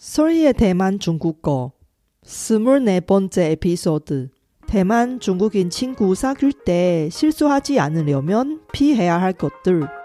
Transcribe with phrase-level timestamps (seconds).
[0.00, 1.72] 소리의 대만 중국어
[2.24, 4.30] 24번째 에피소드.
[4.66, 9.99] 대만 중국인 친구 사귈 때 실수하지 않으려면 피해야 할 것들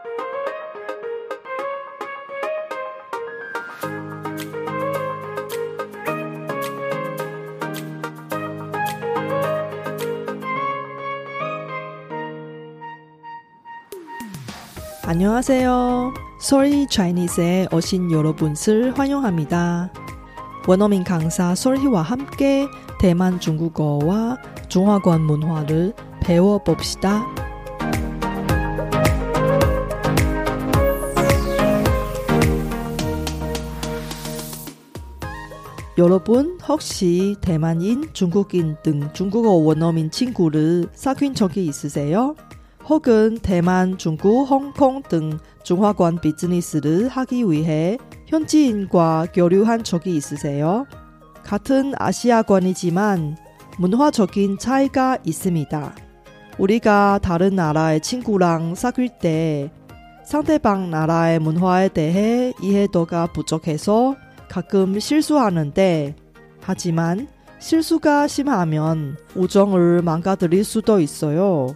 [15.08, 16.16] 안녕하세요.
[16.40, 19.94] 소리 차이니스에 오신 여러분을 환영합니다.
[20.67, 22.67] 원어민 강사 솔희와 함께
[22.99, 27.23] 대만 중국어와 중화권 문화를 배워봅시다.
[35.99, 42.35] 여러분 혹시 대만인, 중국인 등 중국어 원어민 친구를 사귄 적이 있으세요?
[42.88, 50.85] 혹은 대만, 중국, 홍콩 등 중화권 비즈니스를 하기 위해 현지인과 교류한 적이 있으세요?
[51.43, 53.37] 같은 아시아권이지만
[53.79, 55.96] 문화적인 차이가 있습니다.
[56.59, 59.71] 우리가 다른 나라의 친구랑 사귈 때
[60.24, 64.16] 상대방 나라의 문화에 대해 이해도가 부족해서
[64.48, 66.16] 가끔 실수하는데
[66.62, 67.28] 하지만
[67.59, 71.76] 실수가 심하면 우정을 망가뜨릴 수도 있어요.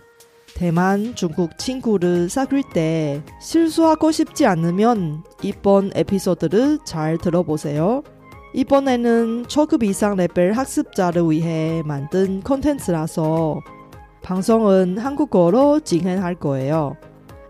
[0.54, 8.02] 대만, 중국 친구를 사귈 때 실수하고 싶지 않으면 이번 에피소드를 잘 들어보세요.
[8.54, 13.60] 이번에는 초급 이상 레벨 학습자를 위해 만든 콘텐츠라서
[14.22, 16.96] 방송은 한국어로 진행할 거예요.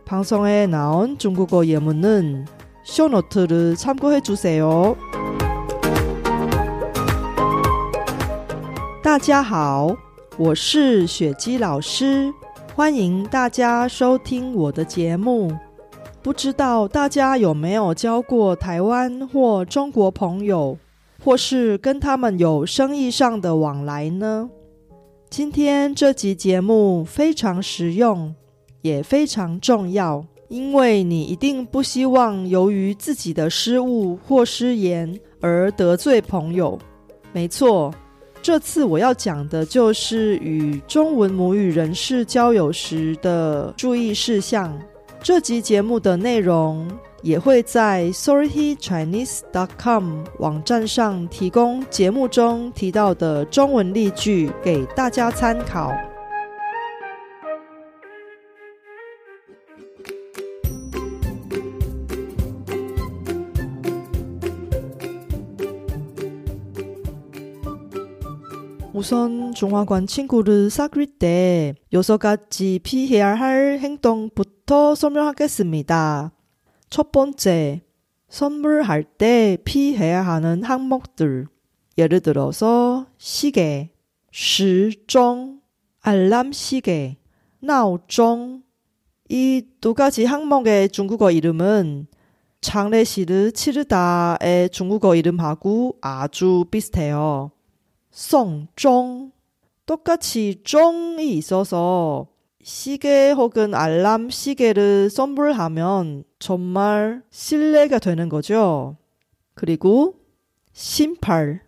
[0.06, 2.47] 방송에 나온 중국어 예문은
[2.84, 4.97] 쇼노트를 참고해 주세요.
[9.03, 9.94] 大家好，
[10.39, 12.33] 我是雪姬老师。
[12.80, 15.52] 欢迎大家收听我的节目。
[16.22, 20.77] 不知道大家有没有交过台湾或中国朋友，
[21.21, 24.49] 或是跟他们有生意上的往来呢？
[25.30, 28.33] 今天这集节目非常实用，
[28.81, 36.80] 也非常重要，因为你一定不希望由于自己的失误或失言而得罪朋友。
[37.33, 37.93] 没错。
[38.42, 44.80] 这次我要讲的就是与中文母语人士交友时的注意事项。
[45.22, 46.89] 这集节目的内容
[47.22, 56.08] 也会在 sorrychinese.com 网站上提供节目中提到的中文例句给大家参考。
[68.99, 76.33] 우선 중화권 친구를 사귈 때 여섯 가지 피해야 할 행동부터 설명하겠습니다.
[76.89, 77.82] 첫 번째,
[78.27, 81.48] 선물할 때 피해야 하는 항목들.
[81.98, 83.93] 예를 들어서 시계,
[84.33, 85.61] 시종,
[86.02, 87.20] 알람 시계,
[87.61, 88.64] 나오종.
[89.30, 92.08] 이 두 가지 항목의 중국어 이름은
[92.60, 97.52] 장례식을 치르다의 중국어 이름하고 아주 비슷해요.
[98.11, 99.31] 송종
[99.86, 102.27] 똑같이 종이 있어서
[102.61, 108.98] 시계 혹은 알람 시계를 선물하면 정말 신뢰가 되는 거죠.
[109.55, 110.15] 그리고
[110.73, 111.61] 신발,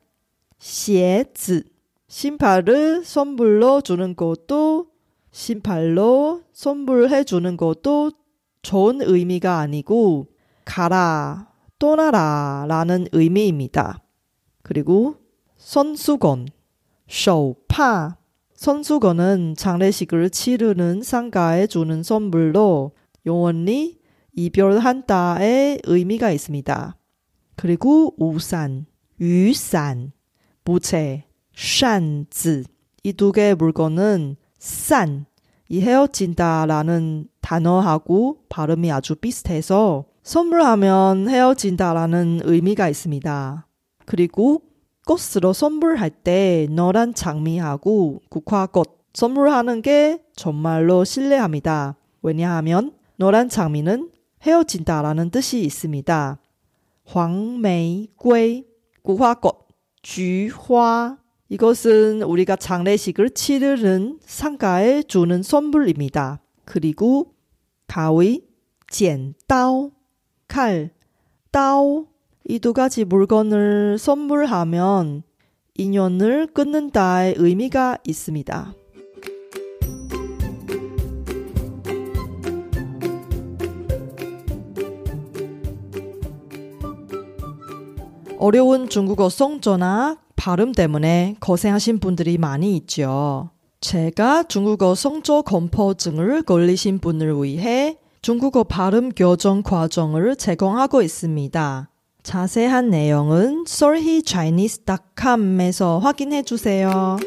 [0.60, 1.64] 鞋子
[2.08, 4.88] 신발을 선물로 주는 것도
[5.32, 8.12] 신발로 선물해 주는 것도
[8.62, 10.28] 좋은 의미가 아니고
[10.66, 11.50] 가라,
[11.80, 14.04] 떠나라 라는 의미입니다.
[14.62, 15.16] 그리고
[15.62, 16.48] 선수건,
[17.08, 18.18] 쇼파.
[18.56, 22.92] 선수건은 장례식을 치르는 상가에 주는 선물로
[23.28, 24.00] 영원히
[24.34, 26.98] 이별한다의 의미가 있습니다.
[27.56, 28.88] 그리고 우산,
[29.20, 30.12] 유산,
[30.66, 32.64] 무채, 샨즈.
[33.04, 35.26] 이 두 개의 물건은 산,
[35.70, 43.68] 이 헤어진다라는 단어하고 발음이 아주 비슷해서 선물하면 헤어진다라는 의미가 있습니다.
[44.06, 44.64] 그리고
[45.06, 51.98] 꽃으로 선물할 때 노란 장미하고 국화꽃 선물하는 게 정말로 신뢰합니다.
[52.22, 54.12] 왜냐하면 노란 장미는
[54.44, 56.40] 헤어진다라는 뜻이 있습니다.
[57.06, 58.66] 황玫瑰,
[59.04, 59.68] 국화꽃,
[60.02, 61.18] 쥐화
[61.50, 66.40] 이것은 우리가 장례식을 치르는 상가에 주는 선물입니다.
[66.64, 67.34] 그리고
[67.88, 68.46] 가위,
[68.90, 69.92] 젠따칼
[71.52, 72.08] 따오
[72.48, 75.24] 이 두 가지 물건을 선물하면
[75.76, 78.74] 인연을 끊는다의 의미가 있습니다.
[88.38, 93.52] 어려운 중국어 성조나 발음 때문에 고생하신 분들이 많이 있죠.
[93.82, 101.91] 제가 중국어 성조 공포증을 걸리신 분을 위해 중국어 발음 교정 과정을 제공하고 있습니다.
[102.24, 107.18] 자세한 내용은 solhechinese.com에서 확인해 주세요.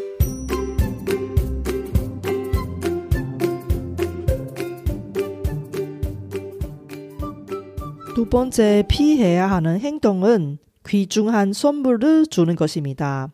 [8.14, 13.32] 두 번째 피해야 하는 행동은 귀중한 선물을 주는 것입니다.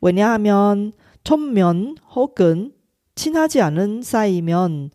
[0.00, 0.92] 왜냐하면
[1.24, 2.72] 촌면 혹은
[3.16, 4.90] 친하지 않은 사이면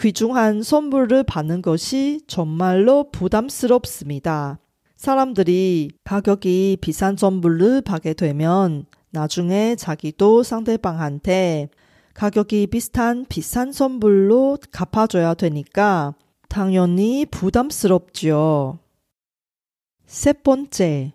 [0.00, 4.58] 귀중한 선물을 받는 것이 정말로 부담스럽습니다.
[4.96, 11.68] 사람들이 가격이 비싼 선물을 받게 되면 나중에 자기도 상대방한테
[12.14, 16.14] 가격이 비슷한 비싼 선물로 갚아줘야 되니까
[16.48, 18.78] 당연히 부담스럽죠.
[20.06, 21.12] 세 번째,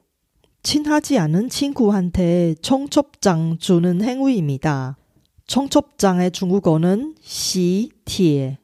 [0.61, 4.97] 친하지 않은 친구한테 청첩장 주는 행위입니다.
[5.47, 8.59] 청첩장의 중국어는 시티에.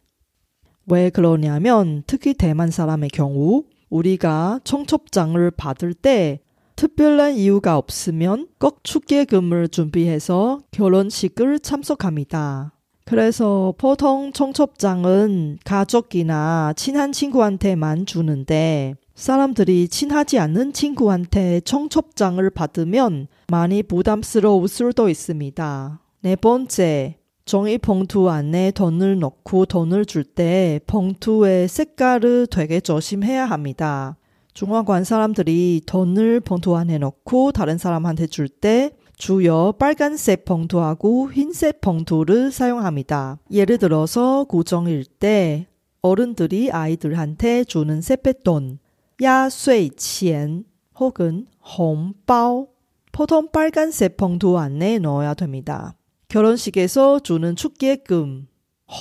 [0.85, 6.39] 왜 그러냐면 특히 대만 사람의 경우 우리가 청첩장을 받을 때
[6.75, 12.73] 특별한 이유가 없으면 꼭 축계금을 준비해서 결혼식을 참석합니다.
[13.05, 24.67] 그래서 보통 청첩장은 가족이나 친한 친구한테만 주는데 사람들이 친하지 않는 친구한테 청첩장을 받으면 많이 부담스러울
[24.67, 26.01] 수도 있습니다.
[26.21, 27.17] 네 번째,
[27.47, 34.17] 종이 봉투 안에 돈을 넣고 돈을 줄 때 봉투의 색깔을 되게 조심해야 합니다.
[34.53, 42.51] 중화관 사람들이 돈을 봉투 안에 넣고 다른 사람한테 줄 때 주요 빨간색 봉투하고 흰색 봉투를
[42.51, 43.39] 사용합니다.
[43.49, 45.67] 예를 들어서 구정일 때
[46.01, 48.79] 어른들이 아이들한테 주는 세뱃돈,
[49.21, 50.65] 야쇠钱
[50.99, 51.47] 혹은
[51.77, 52.67] 홍包
[53.13, 55.96] 보통 빨간색 봉투 안에 넣어야 됩니다.
[56.27, 58.47] 결혼식에서 주는 축의금,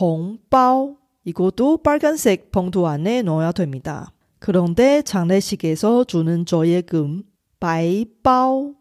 [0.00, 4.12] 홍包, 이것도 빨간색 봉투 안에 넣어야 됩니다.
[4.38, 7.24] 그런데 장례식에서 주는 조예금,
[7.58, 8.74] 바이바오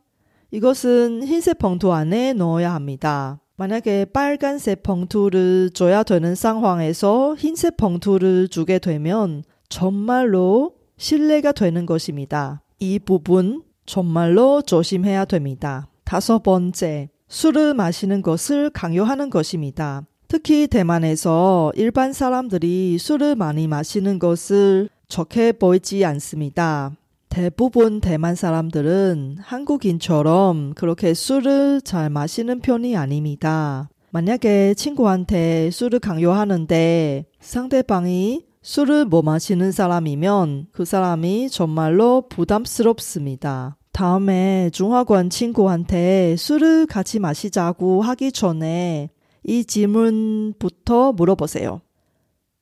[0.52, 3.40] 이것은 흰색 봉투 안에 넣어야 합니다.
[3.58, 12.62] 만약에 빨간색 봉투를 줘야 되는 상황에서 흰색 봉투를 주게 되면 정말로 신뢰가 되는 것입니다.
[12.80, 15.88] 이 부분 정말로 조심해야 됩니다.
[16.04, 20.04] 다섯 번째, 술을 마시는 것을 강요하는 것입니다.
[20.28, 26.92] 특히 대만에서 일반 사람들이 술을 많이 마시는 것을 좋게 보이지 않습니다.
[27.30, 33.90] 대부분 대만 사람들은 한국인처럼 그렇게 술을 잘 마시는 편이 아닙니다.
[34.12, 43.76] 만약에 친구한테 술을 강요하는데 상대방이 술을 못 마시는 사람이면 그 사람이 정말로 부담스럽습니다.
[43.95, 49.11] 다음에 중화권 친구한테 술을 같이 마시자고 하기 전에
[49.45, 51.81] 이 질문부터 물어보세요.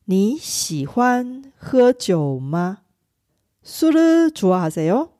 [0.07, 2.77] 你喜欢喝酒吗?
[3.61, 5.11] 술을 좋아하세요?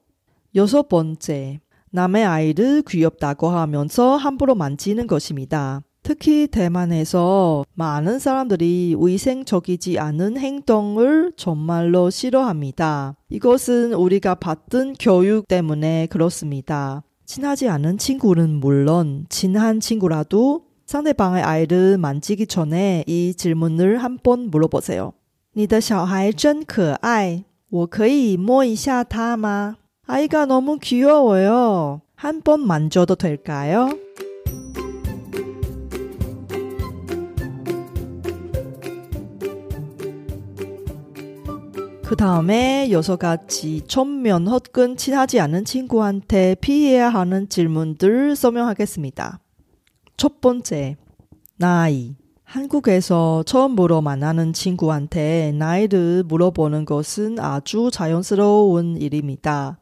[0.56, 1.60] 여섯 번째,
[1.92, 5.84] 남의 아이를 귀엽다고 하면서 함부로 만지는 것입니다.
[6.04, 13.16] 특히 대만에서 많은 사람들이 위생적이지 않은 행동을 정말로 싫어합니다.
[13.30, 17.04] 이것은 우리가 받은 교육 때문에 그렇습니다.
[17.26, 25.14] 친하지 않은 친구는 물론 친한 친구라도 상대방의 아이를 만지기 전에 이 질문을 한 번 물어보세요.
[25.56, 29.76] 你的小孩真可爱.我可以摸一下他吗?
[30.08, 32.02] 아이가 너무 귀여워요.
[32.16, 33.90] 한 번 만져도 될까요?
[42.15, 49.41] 그 다음에 여섯 가지 천면 헛근 친하지 않은 친구한테 피해야 하는 질문들 설명하겠습니다.
[50.17, 50.97] 첫 번째,
[51.57, 52.15] 나이.
[52.45, 59.81] 한국에서 처음으로 만나는 친구한테 나이를 물어보는 것은 아주 자연스러운 일입니다.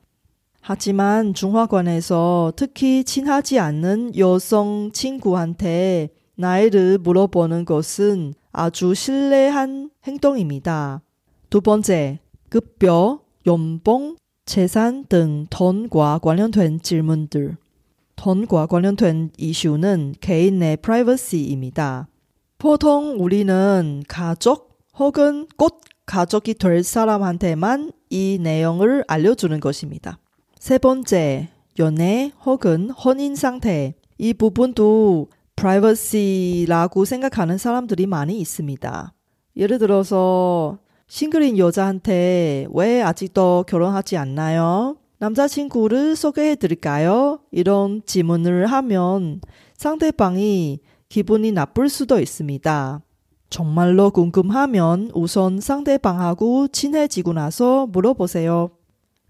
[0.63, 11.03] 하지만 중화관에서 특히 친하지 않는 여성 친구한테 나이를 물어보는 것은 아주 신뢰한 행동입니다.
[11.53, 12.19] 두 번째,
[12.49, 14.17] 급여, 연봉,
[14.47, 17.59] 재산 등 돈과 관련된 질문들.
[18.17, 22.09] 돈과 관련된 이슈는 개인의 프라이버시입니다.
[22.57, 30.19] 보통 우리는 가족 혹은 곧 가족이 될 사람한테만 이 내용을 알려주는 것입니다.
[30.59, 33.95] 세 번째, 연애 혹은 혼인 상태.
[34.17, 39.13] 이 부분도 프라이버시라고 생각하는 사람들이 많이 있습니다.
[39.55, 40.79] 예를 들어서
[41.13, 44.97] 싱글인 여자한테 왜 아직도 결혼하지 않나요?
[45.19, 47.41] 남자친구를 소개해 드릴까요?
[47.51, 49.43] 이런 질문을 하면
[49.77, 53.03] 상대방이 기분이 나쁠 수도 있습니다.
[53.51, 58.71] 정말로 궁금하면 우선 상대방하고 친해지고 나서 물어보세요.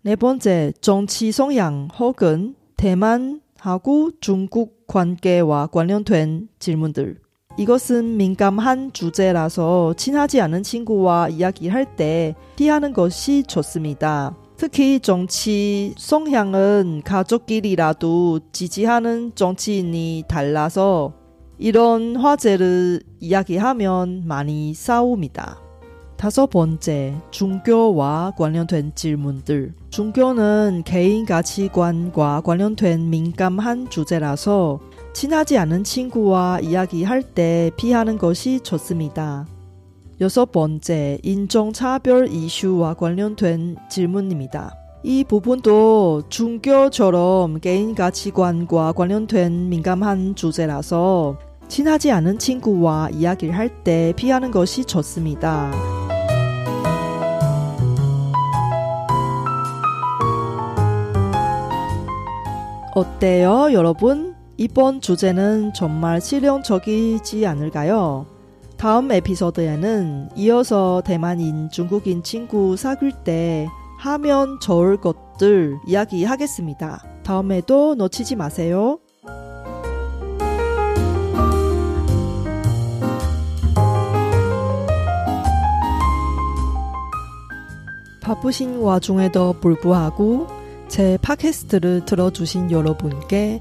[0.03, 7.22] 네 번째, 정치 성향 혹은 대만하고 중국 관계와 관련된 질문들.
[7.59, 14.35] 이것은 민감한 주제라서 친하지 않은 친구와 이야기할 때 피하는 것이 좋습니다.
[14.57, 21.15] 특히 정치 성향은 가족끼리라도 지지하는 정치인이 달라서
[21.59, 25.61] 이런 화제를 이야기하면 많이 싸웁니다.
[26.17, 29.75] 다섯 번째, 종교와 관련된 질문들.
[29.91, 34.79] 종교는 개인 가치관과 관련된 민감한 주제라서
[35.13, 39.47] 친하지 않은 친구와 이야기할 때 피하는 것이 좋습니다.
[40.21, 44.75] 여섯 번째, 인종차별 이슈와 관련된 질문입니다.
[45.03, 51.39] 이 부분도 종교처럼 개인 가치관과 관련된 민감한 주제라서
[51.69, 55.73] 친하지 않은 친구와 이야기를 할 때 피하는 것이 좋습니다.
[62.95, 64.32] 어때요, 여러분?
[64.63, 68.27] 이번 주제는 정말 실용적이지 않을까요?
[68.77, 73.67] 다음 에피소드에는 이어서 대만인 중국인 친구 사귈 때
[73.99, 77.05] 하면 좋을 것들 이야기하겠습니다.
[77.25, 79.01] 다음에도 놓치지 마세요.
[88.21, 90.47] 바쁘신 와중에도 불구하고
[90.87, 93.61] 제 팟캐스트를 들어주신 여러분께